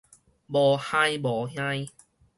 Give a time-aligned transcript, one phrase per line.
[0.47, 1.87] 無哼無哼